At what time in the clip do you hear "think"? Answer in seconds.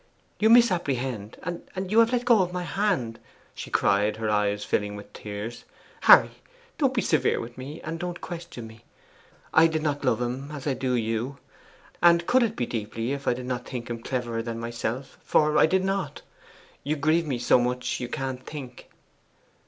13.69-13.91, 18.43-18.89